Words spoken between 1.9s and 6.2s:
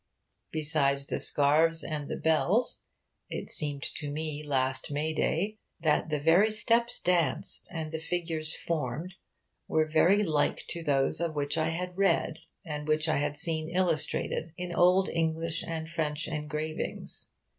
the bells, it seemed to me last May day that the